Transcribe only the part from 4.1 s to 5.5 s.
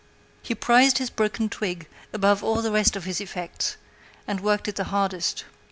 and worked it the hardest.